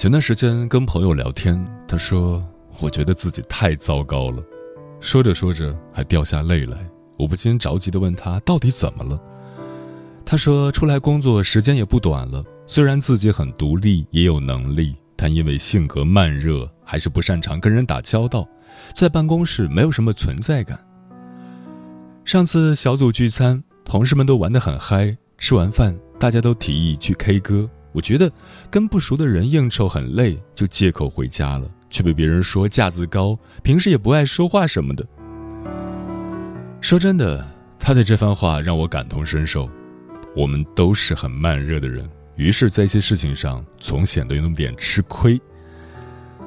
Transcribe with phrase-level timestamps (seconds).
[0.00, 2.42] 前段时间跟朋友聊天，他说
[2.80, 4.42] ：“我觉得自己太糟糕了。”
[4.98, 6.78] 说着说着还掉下泪来。
[7.18, 9.20] 我不禁着急的问他：“到底怎么了？”
[10.24, 18.48] 他说：“出来工作时间也不短了，虽然自己很独立，也有能力，但因为性格慢热，还是不擅长跟人打交道，
[18.94, 20.82] 在办公室没有什么存在感。
[22.24, 28.30] 上次小组聚餐，同事们都玩得很嗨，吃完饭，大家都提议去 K 歌。”我觉得
[28.70, 35.06] 跟不熟的人应酬很累，就借口回家了，却被别人说架子高，平时也不爱说话什么的。
[36.80, 37.46] 说真的，
[37.78, 39.68] 他的这番话让我感同身受。
[40.36, 45.40] 我们都是很慢热的人，于是，在一些事情上总显得有那么点吃亏。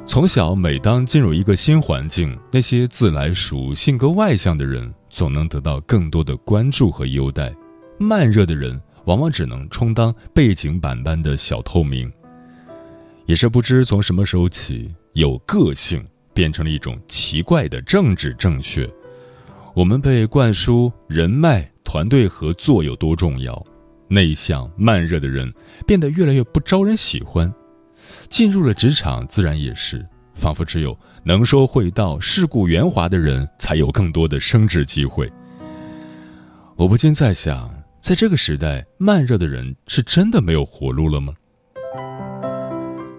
[0.06, 7.54] 从小，每当进入一个新环境，那些自来熟、性格外向的人总能得到更多的关注和优待，
[8.00, 8.82] 慢热的人。
[9.06, 12.12] 往往只能充当背景板般的小透明。
[13.26, 18.90] 也是不知从什么时候起，有个性变成了一种奇怪的政治正确。
[19.74, 23.66] 我们被灌输人脉、团队合作有多重要，
[24.08, 25.52] 内向慢热的人
[25.88, 27.52] 变得越来越不招人喜欢。
[28.28, 35.32] 进入了职场，自然也是，仿佛只有能说会道、世故圆滑的人才有更多的升职机会。
[36.76, 37.83] 我不禁在想。
[38.04, 41.34] 在这个时代，慢热的人是真的没有活路了吗？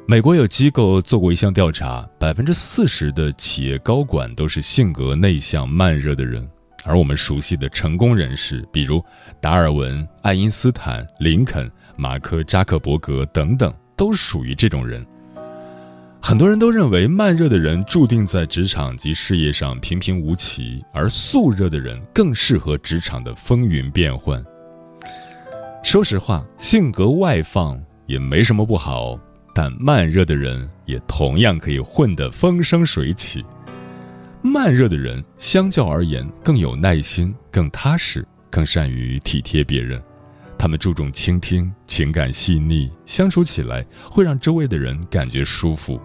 [0.06, 6.46] 美国有机构做过一项调查，百分之四十的企业高管都是性格内向、慢热的人。
[6.84, 9.02] 而我们熟悉的成功人士，比如
[9.40, 11.66] 达尔文、爱因斯坦、林肯、
[11.96, 15.02] 马克扎克伯格等等，都属于这种人。
[16.20, 24.44] 很多人都认为，慢热的人注定在职场及事业上平平无奇，而速热的人更适合职场的风云变幻。
[25.84, 29.20] 说实话，性格外放也没什么不好，
[29.54, 33.44] 但慢热的人也同样可以混得风生水起。
[34.40, 40.02] 慢热的人相较而言更有耐心、更踏实、更善于体贴别人，
[40.58, 46.00] 他们注重倾听，情感细腻，相处起来会让周围的人感觉舒服。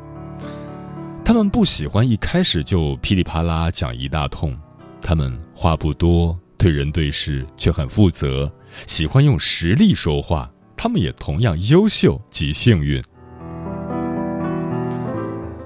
[1.23, 4.55] 他们不喜欢一开始就噼里啪啦讲一大通，
[5.01, 6.37] 他们话不多。
[6.59, 8.51] 对人对事却很负责，
[8.85, 10.51] 喜欢用实力说话。
[10.75, 13.01] 他们也同样优秀及幸运。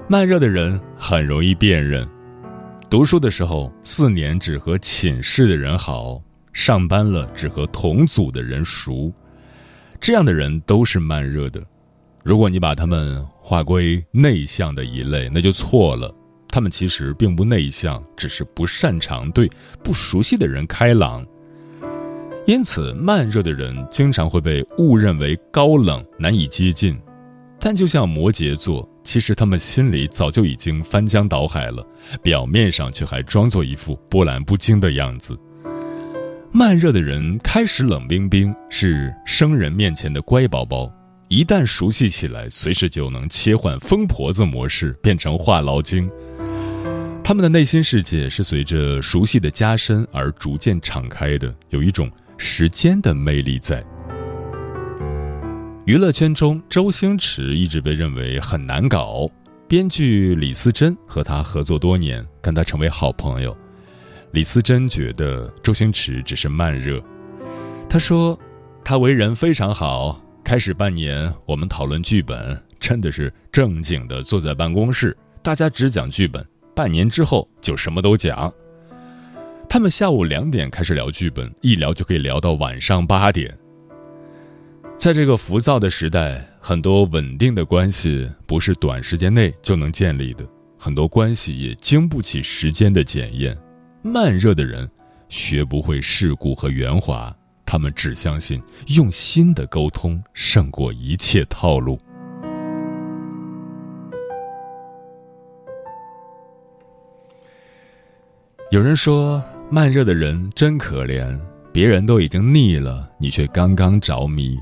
[0.08, 2.08] 慢热的人很容易辨认。
[2.88, 6.22] 读书的时候，四年只和寝室的人好；
[6.52, 9.12] 上班了，只和同组的人熟。
[10.00, 11.60] 这样的人都是慢热的。
[12.22, 16.14] 如果你把他们划归内向的一类，那就错了。
[16.54, 19.50] 他们其实并不内向，只是不擅长对
[19.82, 21.26] 不熟悉的人开朗。
[22.46, 26.96] 因此，慢热的人经常会被误认为高冷、难以接近。
[27.58, 31.84] 但就像摩羯座，其实他们心里早就已经翻江倒海了，
[32.22, 35.36] 表面上却还装作一副波澜不惊的样子。
[36.52, 40.88] 慢热的人开始冷冰冰，是生人面前的乖宝宝。
[41.26, 46.08] 一旦熟悉起来，随时就能切换疯婆子模式，变成话痨精。
[47.26, 53.82] 他们的内心世界是随着熟悉的加深而逐渐敞开的，有一种时间的魅力在。
[55.86, 59.26] 娱乐圈中，周星驰一直被认为很难搞。
[59.66, 63.56] 编剧李思珍和他合作多年，跟他成为好朋友。
[64.32, 67.02] 李思珍觉得周星驰只是慢热。
[67.88, 68.38] 他说，
[68.84, 70.22] 他为人非常好。
[70.44, 76.46] 开始半年，我们讨论剧本，真的是正经的坐在办公室，大家只讲剧本。
[76.74, 78.52] 半年之后就什么都讲。
[79.68, 83.56] 他们下午两点开始聊剧本，一聊就可以聊到晚上八点。
[84.96, 90.46] 在这个浮躁的时代，很多稳定的关系不是短时间内就能建立的，
[90.78, 93.56] 很多关系也经不起时间的检验。
[94.02, 94.88] 慢热的人
[95.28, 97.34] 学不会世故和圆滑，
[97.66, 101.98] 他们只相信用心的沟通胜过一切套路。
[108.70, 111.38] 有人说，慢热的人真可怜，
[111.70, 114.58] 别人都已经腻了，你却刚刚着迷。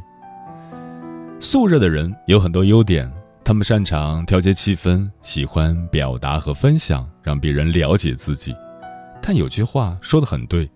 [1.40, 3.10] 速热的人有很多优点，
[3.44, 8.54] 他们擅长调节气氛，喜欢表达和分享，让别人了解自己。
[9.22, 10.68] 但有句话说的很对：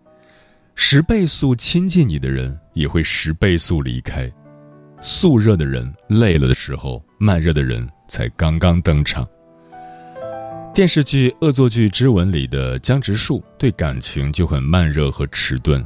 [0.76, 4.32] 十倍速亲近你的人，也会十倍速离开。
[5.00, 9.26] 速热的人累了的时候，慢热的人才刚刚登场。
[10.76, 15.82] 电视剧《恶作剧之吻》里的江直树对感情就很慢热和迟钝，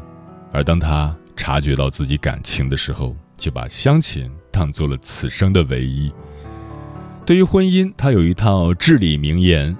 [0.50, 6.12] 而当他察觉到自己感情的时候，就把相亲当做了此生的唯一。
[7.24, 9.76] 对于婚姻，他有一套至理名言：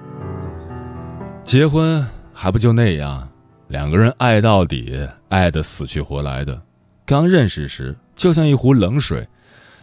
[1.43, 3.29] 结婚还不就那样，
[3.67, 4.97] 两个人爱到底，
[5.27, 6.61] 爱得死去活来的。
[7.05, 9.27] 刚认识时就像一壶冷水，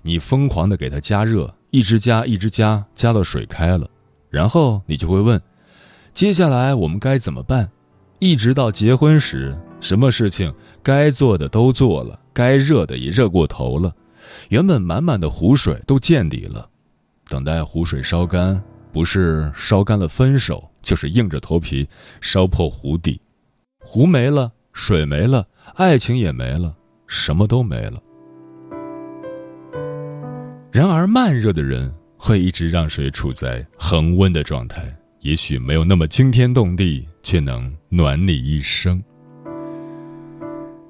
[0.00, 3.90] 你疯狂的给它加热，一直加，一直加，加到水开了。
[4.30, 5.40] 然后你就会问：
[6.12, 7.70] 接下来我们该怎么办？
[8.18, 10.52] 一直到结婚时，什么事情
[10.82, 13.94] 该做的都做了，该热的也热过头了，
[14.48, 16.68] 原本满满的湖水都见底了。
[17.28, 18.60] 等待湖水烧干，
[18.92, 21.88] 不是烧干了分手，就是硬着头皮
[22.20, 23.20] 烧破壶底。
[23.78, 26.74] 壶没了，水没了，爱情也没了，
[27.06, 28.02] 什么都没了。
[30.72, 31.94] 然而慢热的人。
[32.18, 39.02] 会一直让水处在恒温的状态，也许没有那么惊天动地，却能暖你一生。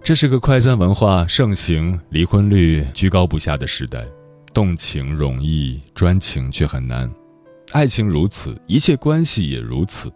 [0.03, 4.07] 这是个快餐文化盛行、离婚率居高不下的时代，
[4.55, 7.11] 动情容易，专情却很难。
[7.73, 10.11] 爱情如此，一切关系也如此。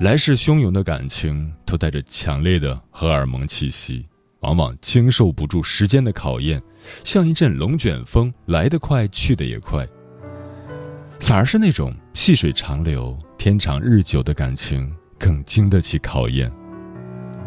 [0.00, 4.04] 来势汹涌的感情都带着强烈的荷尔蒙气息，
[4.40, 6.60] 往往经受不住时间的考验，
[7.04, 9.86] 像一阵龙卷风，来得快，去得也快。
[11.20, 16.50] 反而是那种细水长流、天长日久的感情更经得起考验。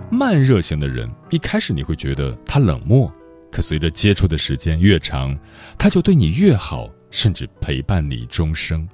[0.09, 3.11] 慢热型的人，一开始你会觉得他冷漠，
[3.51, 5.37] 可随着接触的时间越长，
[5.77, 8.87] 他就对你越好，甚至陪伴你终生。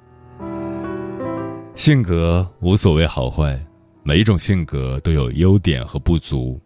[1.76, 3.64] 性格无所谓好坏，
[4.02, 6.60] 每一种性格都有优点和不足，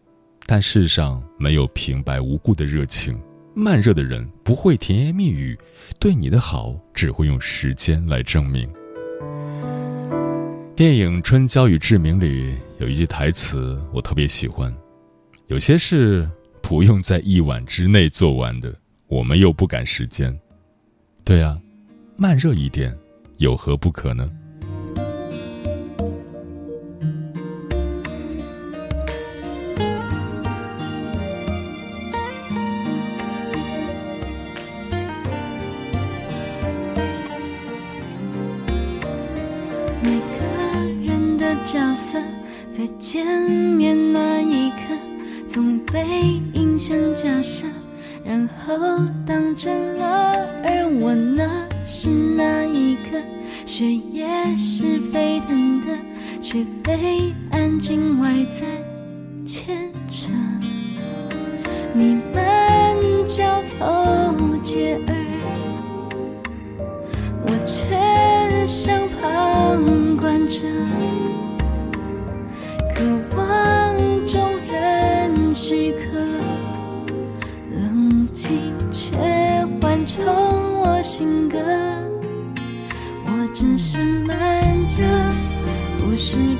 [0.46, 3.20] 但世上没有平白无故的热情。
[3.56, 5.56] 慢热的人不会甜言蜜语，
[6.00, 8.68] 对你的好只会用时间来证明。
[10.74, 14.74] 电影《春娇与志明》里有一句台词我特别喜欢
[15.46, 16.28] ：“有些事
[16.60, 18.74] 不用在一晚之内做完的，
[19.06, 20.36] 我们又不赶时间。”
[21.22, 21.56] 对啊，
[22.16, 22.92] 慢热一点，
[23.38, 24.28] 有何不可呢？
[41.66, 42.18] 角色，
[42.70, 44.94] 在见面那一刻，
[45.48, 46.04] 总被
[46.52, 47.70] 印象加深，
[48.24, 48.76] 然后
[49.26, 50.46] 当真了。
[50.62, 53.18] 而我那是那一刻，
[53.64, 55.88] 血液是沸腾的，
[56.42, 58.66] 却被安静外在
[59.46, 60.30] 牵扯。
[61.94, 65.16] 你们交头接耳，
[67.46, 70.66] 我却像旁观者。
[86.16, 86.53] 是。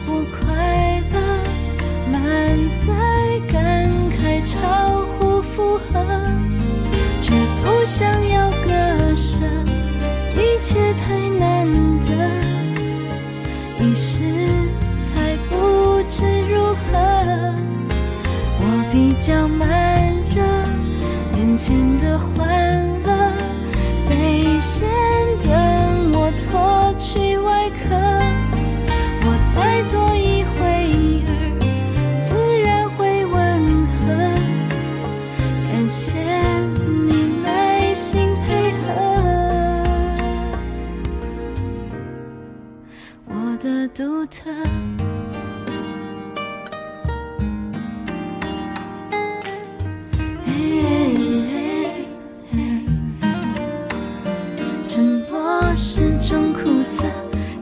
[54.95, 57.03] 沉默是种苦涩，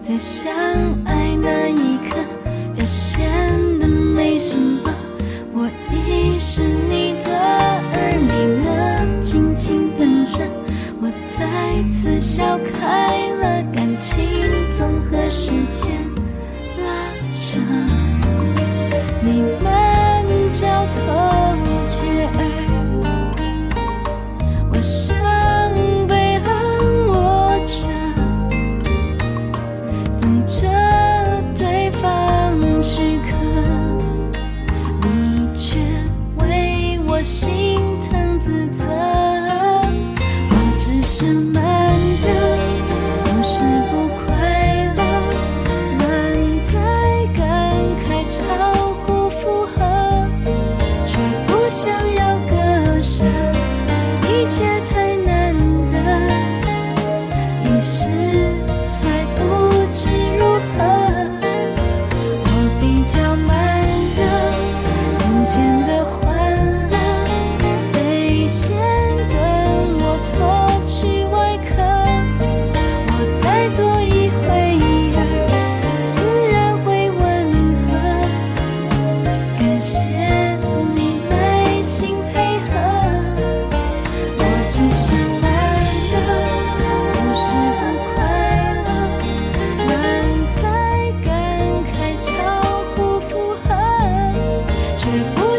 [0.02, 0.52] 在相
[1.06, 2.18] 爱那一刻，
[2.74, 3.26] 表现
[3.78, 4.92] 的没什么。
[5.54, 7.30] 我已是你的，
[7.94, 8.28] 而你
[8.62, 9.22] 呢？
[9.22, 10.44] 静静等着，
[11.00, 12.44] 我再次笑
[12.78, 14.22] 开了，感情
[14.76, 15.90] 总和时间
[16.84, 16.92] 拉
[17.30, 17.58] 扯，
[19.22, 21.41] 你们交头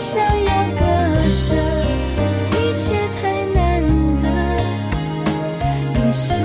[0.04, 0.82] 想要割
[1.30, 1.56] 舍，
[2.52, 2.92] 一切
[3.22, 4.28] 太难得，
[5.94, 6.44] 一时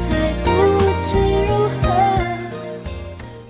[0.00, 0.48] 才不
[1.06, 1.88] 知如何。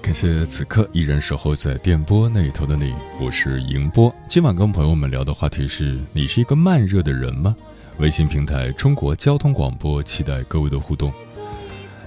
[0.02, 4.14] 感谢此刻依然守候在电波那一头的你，我是迎波。
[4.28, 7.56] 今晚跟朋友们聊的话题是：你是一个慢热的人吗？
[8.00, 11.10] 微信平台中国交通广播，期待各位的互动。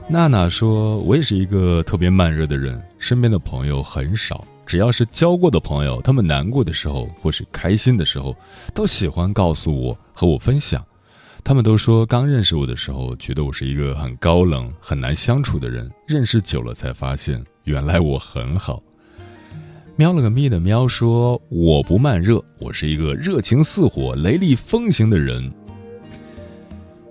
[0.08, 4.46] 娜娜说：“我也是一个特别慢热的人，身边的朋友很少。
[4.66, 8.36] 只要是交过的朋友，他们难过的时候或是开心的时候，
[8.74, 10.84] 都喜欢告诉我和我分享。
[11.44, 15.92] 他们都说，刚认识我的时候，觉得我是一个很高冷、很难相处的人。
[16.08, 18.82] 认识久了，才发现原来我很好。”
[19.96, 25.54] 喵了个咪的喵说：“我不慢热，我是一个热情似火、雷厉风行的人。”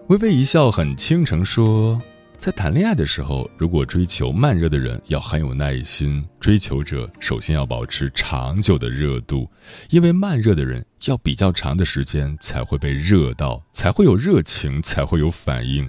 [0.08, 2.02] 微微一笑很倾城说。
[2.44, 6.22] 在谈恋爱的时候，如果追求慢热的人，要很有耐心。
[6.38, 9.48] 追求者首先要保持长久的热度，
[9.88, 15.88] 因为慢热的人要比较长的时间才会被热到，才会有热情，才会有反应。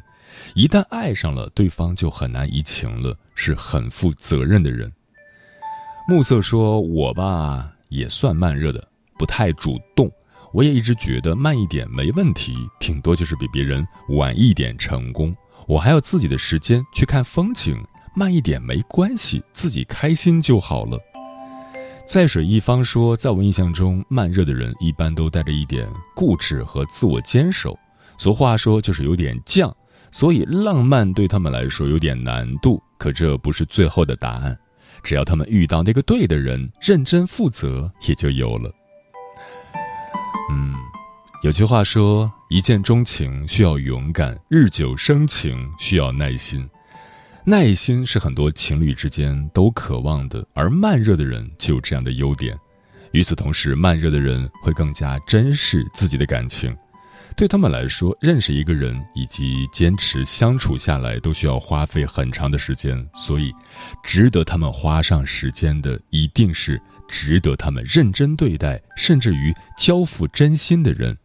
[0.54, 4.90] 一旦爱上了对方，就很难移情了，是很负责任的人。
[6.08, 8.88] 暮色说：“我吧，也算慢热的，
[9.20, 10.10] 不太主动。
[10.54, 15.36] 我也一直觉得慢一点没问题，顶多就是比别人晚一点成功。”
[15.68, 17.76] 我还有自己的时间去看风景，
[18.16, 21.00] 慢一点没关系，自己开心就好了。
[22.08, 27.78] 在水一方说，在我印象中，慢热的人一般都带着一点固执和自我坚守。
[28.18, 29.74] 俗话说就是有点犟，
[30.12, 32.80] 所以浪漫对他们来说有点难度。
[33.00, 34.56] 可这不是最后的答案，
[35.02, 38.72] 只要他们遇到那个对的人，认真负责，也就有了。
[41.46, 46.68] 有句话说：“一见钟情需要勇敢，日久生情需要耐心。
[47.44, 52.58] 耐心是很多情侣之间都渴望的，而慢热的人就有这样的优点。
[53.12, 56.76] 与此同时，慢热的人会更加珍视自己的感情。
[57.38, 63.08] 对他们来说，认识一个人以及坚持相处下来，都需要花费很长的时间。
[63.14, 63.54] 所以，
[64.04, 71.16] 值得他们花上时间的，一定是值得他们认真对待，甚至于交付真心的人。”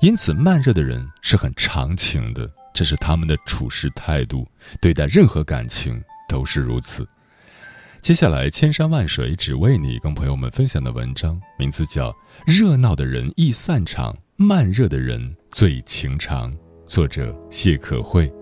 [0.00, 4.48] 因此，慢热的人是很长情的，这是他们的处事态度，
[4.80, 7.06] 对待任何感情都是如此。
[8.00, 12.10] 接下来，千山万水只为你，跟朋友们分享的文章名字叫
[12.46, 16.50] 《热闹的人易散场，慢热的人最情长》，
[16.86, 18.32] 作者谢可慧。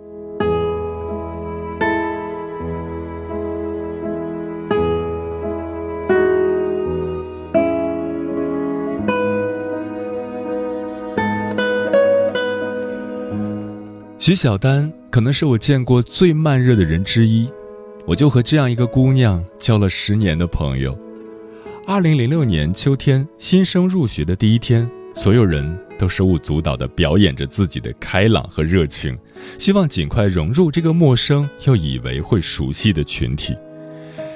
[14.29, 17.49] 徐小丹可能是我见过最慢热的人之一，
[18.07, 20.95] 我就和这样一个姑娘交了十年的朋友。
[21.87, 29.17] 二零零六年秋天，新生入学的第一天，所有人都手舞足蹈地表演着自己的开朗和热情，
[29.59, 33.57] 希望尽快融入这个陌生又以为会熟悉的群体。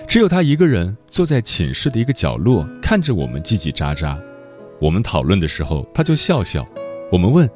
[0.09, 4.19] 只有他一个人坐在寝室的一个角落，看着我们叽叽喳喳。
[4.81, 6.67] 我们讨论的时候，他就笑笑。
[7.13, 7.47] 我们问：“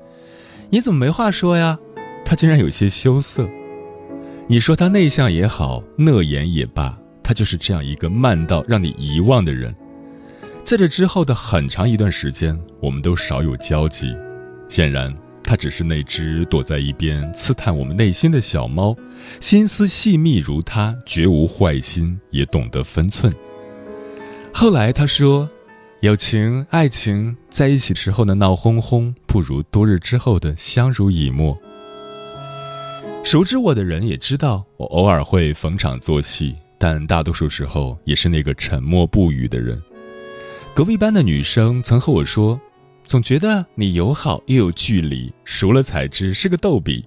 [0.68, 1.78] 你怎么没话说呀？”
[2.26, 3.48] 他竟然有些羞涩。
[4.48, 9.72] 你说他内向也好，讷言也罢，他就是这样一个慢到让你遗忘的人。
[10.64, 14.12] 在这之后的很长一段时间，我们都少有交集。
[14.68, 18.96] 显然，他只是那只躲在一边刺探我们内心的小猫，
[19.38, 23.32] 心思细密如他，绝无坏心，也懂得分寸。
[24.52, 25.48] 后来他说
[26.02, 31.56] ：“友情、爱情在一起时候的闹哄哄，不如多日之后的相濡以沫。”
[33.26, 39.82] 熟知我的人也知道，我偶尔会逢场作戏，但大多数时候也是那个沉默不语的人。
[40.72, 42.58] 隔壁班的女生曾和我说
[43.04, 47.04] ：“总觉得你友好又有距离，熟了才知是个逗比。”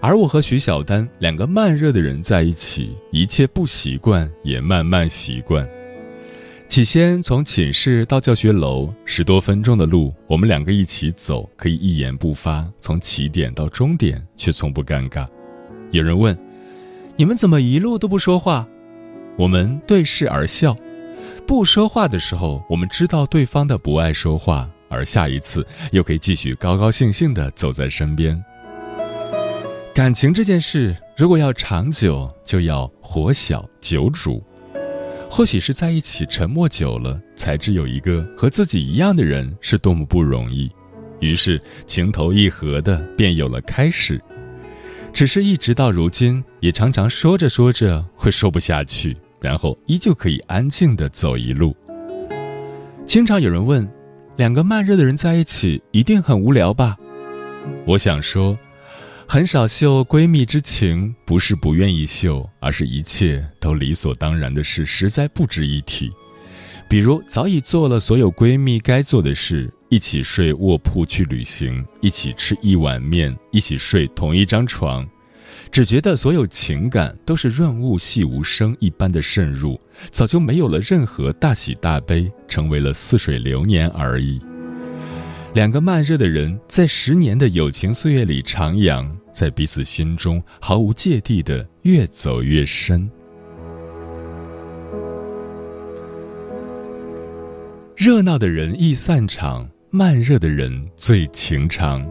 [0.00, 5.68] 而我和徐小丹两个慢热的人在一起，一切不习惯也慢慢习惯。
[6.68, 15.26] 起先从寝室到教学楼十多分钟的路，我们两个一起走，可以一言不发，从起点到终点却从不尴尬。
[15.92, 16.38] 有人问
[17.16, 18.68] ：“你们怎么一路都不说话？”
[19.38, 20.76] 我们对视而笑。
[21.46, 28.40] 不说话的时候，我们知道对方的不爱说话，而下一次又可以继续高高兴兴地走在身边。
[29.94, 34.44] 感情这件事，如果要长久，就要火小久煮。
[35.30, 40.70] 或许是在一起沉默久了，才知有一个和自己一样的人是多么不容易。
[41.20, 44.20] 于是情投意合的便有了开始。
[45.12, 51.76] 只是一直到如今，也常常说着说着会说不下去，然后依旧可以安静的走一路。
[53.04, 53.88] 经常有人问，
[54.36, 56.96] 两个慢热的人在一起一定很无聊吧？
[57.84, 58.58] 我想说。
[59.30, 66.10] 很少秀闺蜜之情，不是不愿意秀，而是一切都理所当然的事实在不值一提。
[66.88, 75.06] 比如早已做了所有闺蜜该做的事：一起睡卧铺去旅行，一起吃一碗面，一起睡同一张床。
[75.70, 79.78] 只觉得所有情感都是润物细无声一般的渗入，
[80.10, 84.40] 早就没有了任何大喜大悲，成为了似水流年而已。
[85.54, 93.10] 两个慢热的人在十年的友情岁月里徜徉，在彼此心中毫无芥蒂的越走越深。
[97.96, 102.06] 热闹的人易散场，慢热的人最情长。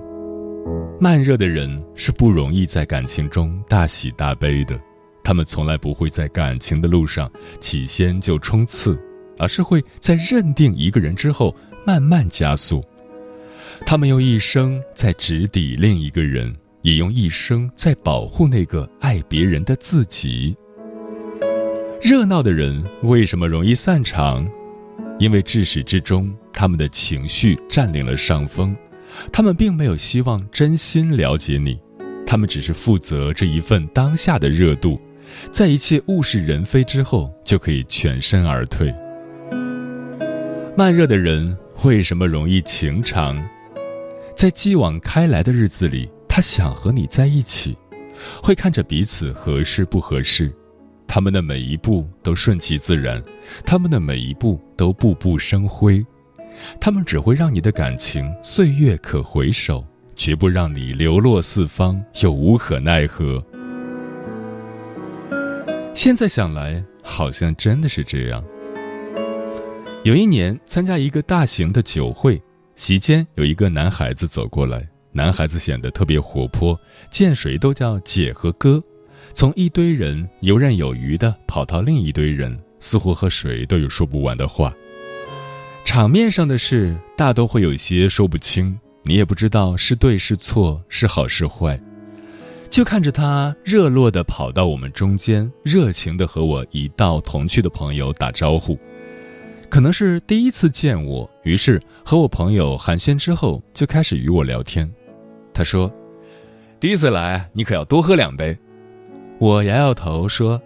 [1.00, 4.78] 慢热的人是不容易在感情中大喜大悲的，
[5.24, 9.00] 他们从来不会在感情的路上起先就冲刺，
[9.38, 12.84] 而是会在认定一个人之后慢慢加速。
[13.86, 20.56] 他们用一生在直抵另一个人，也用一生在保护那个爱别人的自己。
[22.02, 24.48] 热闹的人为什么容易散场？
[25.20, 28.76] 因为至始至终，他们的情绪占领了上风，
[29.32, 31.80] 他们并没有希望真心了解你，
[32.26, 35.02] 他们只是负责这一份当下的热度，
[35.52, 38.94] 在一切物是人非之后，就可以全身而退。
[40.78, 43.44] 慢热的人为什么容易情长？
[44.38, 47.76] 在继往开来的日子里，他想和你在一起，
[48.44, 50.54] 会看着彼此合适不合适，
[51.08, 53.20] 他们的每一步都顺其自然，
[53.66, 56.06] 他们的每一步都步步生辉，
[56.80, 59.84] 他们只会让你的感情岁月可回首，
[60.16, 63.44] 绝不让你流落四方又无可奈何。
[65.96, 68.44] 现在想来，好像真的是这样。
[70.04, 72.40] 有一年参加一个大型的酒会。
[72.78, 78.82] 席间有一个男孩子走过来，男孩子显得特别活泼，见谁都叫姐和哥，
[79.34, 84.72] 从一堆人游刃有余的跑到另一堆人，似乎和谁都有说不完的话。
[85.84, 91.82] 场面上的事大都会有些说不清，你也不知道是对是错，是好是坏，
[92.70, 98.78] 就看着他热络的跑到我们中间，热情的和我一道同去的朋友打招呼。
[99.70, 104.90] 可能是第一次见我，于是和我朋友寒暄之后，就开始与我聊天。
[105.54, 105.92] 他说
[106.80, 108.58] ：“第一次来，你可要多喝两杯。”
[109.40, 110.62] 我摇摇头说：“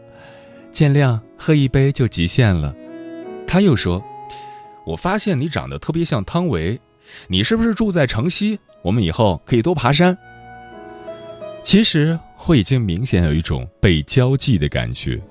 [0.72, 2.74] 见谅，喝一杯就极限了。”
[3.48, 4.02] 他又说
[4.86, 6.80] ：“我发现你长得特别像汤唯，
[7.28, 8.60] 你是不是住在城西？
[8.84, 10.18] 我们以后可以多爬山。”
[11.64, 15.22] 其实我已经明显有一种被交际的感觉，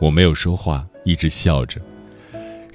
[0.00, 1.80] 我没有说话，一直笑着。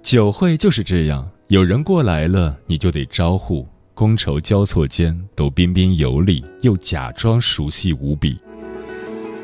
[0.07, 3.67] 酒会就是这样，有人过来了，你就得招呼。
[3.93, 8.39] 觥筹交错间，都彬彬有礼，又假装熟悉无比。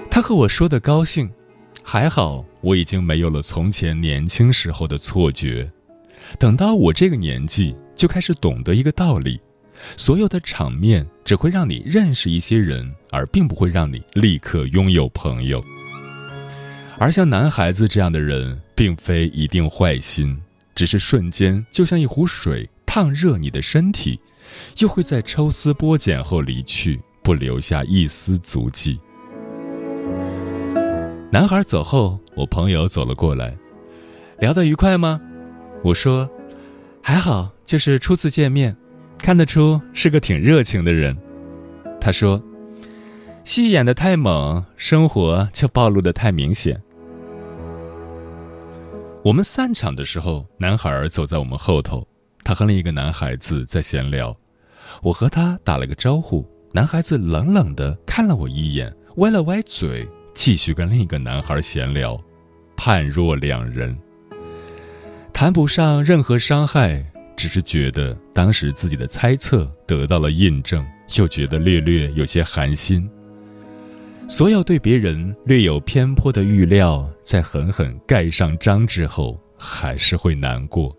[0.09, 1.29] 他和我说的高兴，
[1.83, 5.69] 还好我已经没有了从前年轻时候的错觉。
[6.39, 9.41] 等到我这个年纪，就开始懂得一个道理：
[9.97, 15.61] 所有的场面只会让你认识一些人，而并不会让你立刻拥有朋友。
[16.97, 20.39] 而像男孩子这样的人，并非一定坏心，
[20.75, 24.19] 只是瞬间就像一壶水烫热你的身体，
[24.79, 28.99] 又会在抽丝剥茧后离去，不留下一丝足迹。
[31.31, 33.57] 男孩走后，我朋友走了过来，
[34.39, 35.19] 聊得愉快吗？
[35.83, 36.29] 我说，
[37.01, 38.75] 还好，就是初次见面，
[39.17, 41.17] 看得出是个挺热情的人。
[41.99, 42.41] 他说，
[43.43, 46.81] 戏演的太猛，生活就暴露的太明显。
[49.23, 52.05] 我们散场的时候，男孩走在我们后头，
[52.43, 54.35] 他和另一个男孩子在闲聊。
[55.01, 60.05] 我和他打了个招呼，男孩子冷冷的看了我一眼，歪了歪嘴。
[60.33, 62.21] 继续跟另一个男孩闲聊，
[62.75, 63.97] 判若两人，
[65.31, 67.05] 谈不上任何伤害，
[67.37, 73.09] 只是觉得当时自己的猜测得到了印证，又觉得略略有些寒心。
[74.27, 80.91] 所有对别人略有偏颇的预料，在狠狠盖上章之后，还是会难过。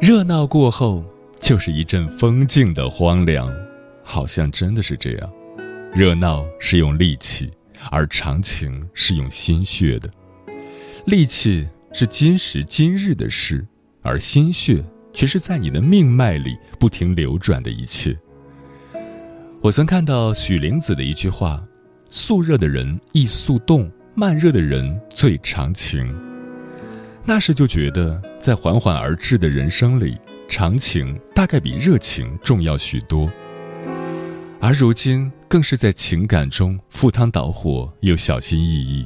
[0.00, 1.04] 热闹过后，
[1.38, 3.52] 就是一阵风静的荒凉，
[4.02, 5.32] 好像真的是这样。
[5.94, 7.50] 热闹是用力气，
[7.90, 10.10] 而长情是用心血的。
[11.06, 13.66] 力气是今时今日的事，
[14.02, 18.16] 而心血却是在你的命脉里不停流转的一切。
[19.60, 21.62] 我曾看到许灵子的一句话
[22.10, 26.12] ：“速热的人易速冻，慢热的人最长情。”
[27.24, 30.18] 那时就觉得，在缓缓而至的人生里，
[30.48, 33.30] 长情大概比热情重要许多。
[34.64, 39.04] 而如今，更是在情感中赴汤蹈火，又小心翼翼。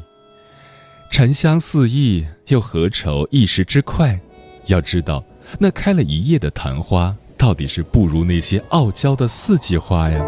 [1.10, 4.20] 沉香四溢，又何愁一时之快？
[4.66, 5.24] 要知道，
[5.58, 10.22] 那开了一夜的昙花，到底是不如那些傲娇的四季花呀。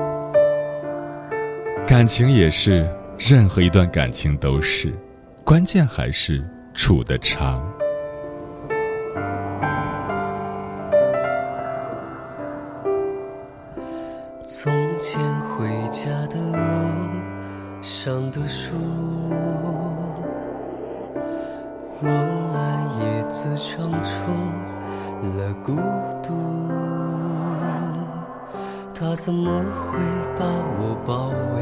[1.87, 4.91] 感情也是，任何一段感情都是，
[5.45, 7.63] 关键还是处得长。
[14.51, 14.73] 从
[18.01, 18.77] 上的树，
[22.01, 22.57] 落了
[23.01, 24.15] 叶子长出
[25.37, 25.73] 了孤
[26.23, 26.29] 独。
[28.95, 29.99] 他怎么会
[30.39, 30.47] 把
[30.79, 31.59] 我包围？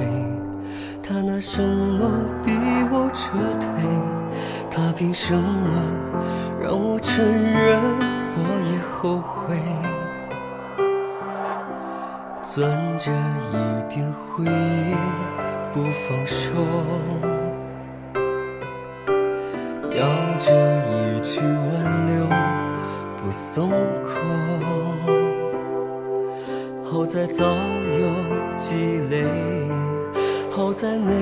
[1.03, 2.07] 他拿什么
[2.45, 2.53] 逼
[2.93, 3.67] 我撤退？
[4.71, 5.43] 他凭什么
[6.61, 7.81] 让我承认
[8.37, 8.41] 我
[8.75, 9.57] 也后悔？
[12.43, 13.11] 攥着
[13.53, 13.55] 一
[13.89, 14.95] 点回忆
[15.77, 16.41] 不放手，
[19.95, 20.01] 咬
[20.39, 20.47] 着
[20.89, 22.27] 一句挽留
[23.19, 23.69] 不松
[24.03, 24.09] 口。
[26.83, 28.09] 好在早有
[28.57, 28.75] 积
[29.11, 29.27] 累，
[30.51, 31.13] 好在没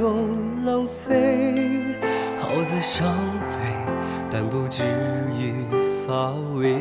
[0.00, 0.26] 有
[0.66, 1.94] 浪费，
[2.40, 3.06] 好在伤
[3.42, 3.46] 悲，
[4.28, 4.82] 但不至
[5.38, 5.54] 于
[6.04, 6.74] 乏味。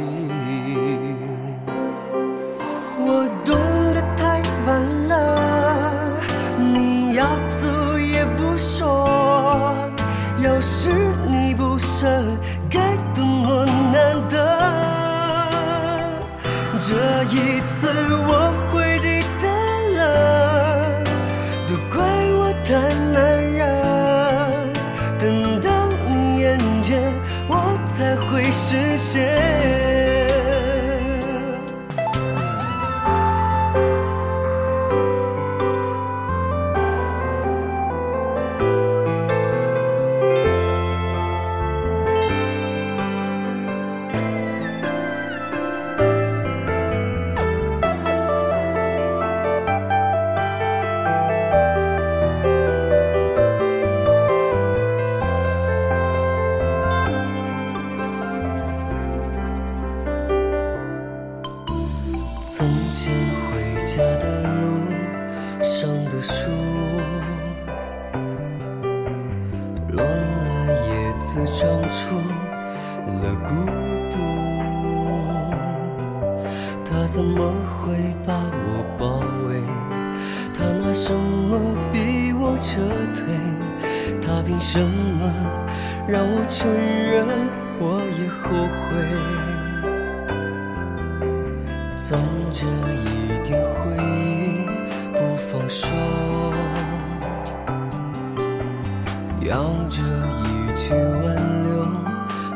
[99.44, 101.86] 扬着一句挽留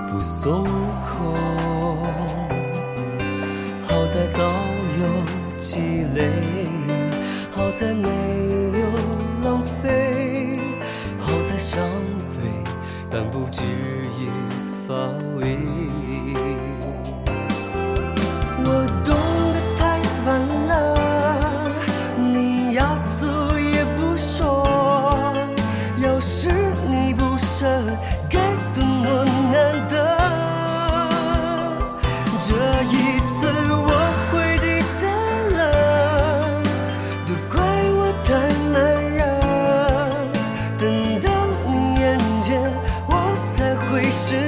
[0.10, 1.36] 不松口，
[3.88, 4.42] 好在早
[4.98, 6.32] 有积累，
[7.52, 8.10] 好在没
[8.80, 8.88] 有
[9.44, 10.60] 浪费，
[11.20, 11.86] 好在伤
[12.32, 12.48] 悲
[13.10, 14.30] 但不至于
[14.88, 14.96] 乏
[15.40, 16.07] 味。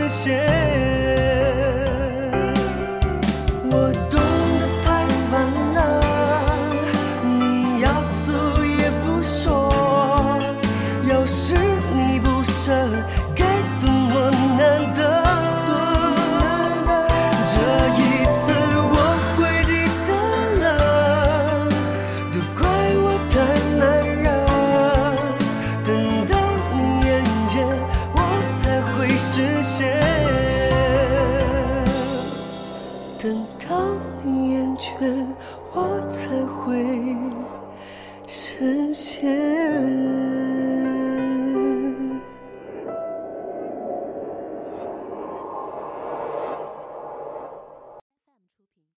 [0.09, 0.88] 谢。